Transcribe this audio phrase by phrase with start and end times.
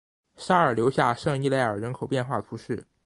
[0.35, 2.87] 沙尔留下圣伊莱尔人口变化图示